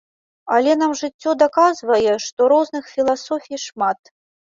Але 0.55 0.71
нам 0.81 0.95
жыццё 1.01 1.35
даказвае, 1.45 2.17
што 2.25 2.51
розных 2.57 2.83
філасофій 2.97 3.65
шмат. 3.69 4.17